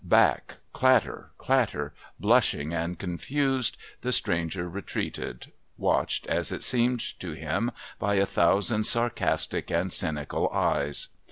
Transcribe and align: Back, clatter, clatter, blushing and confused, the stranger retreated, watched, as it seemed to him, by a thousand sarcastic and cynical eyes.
Back, 0.03 0.55
clatter, 0.73 1.29
clatter, 1.37 1.93
blushing 2.19 2.73
and 2.73 2.97
confused, 2.97 3.77
the 4.01 4.11
stranger 4.11 4.67
retreated, 4.67 5.51
watched, 5.77 6.25
as 6.25 6.51
it 6.51 6.63
seemed 6.63 7.01
to 7.19 7.33
him, 7.33 7.71
by 7.99 8.15
a 8.15 8.25
thousand 8.25 8.85
sarcastic 8.85 9.69
and 9.69 9.93
cynical 9.93 10.49
eyes. 10.49 11.09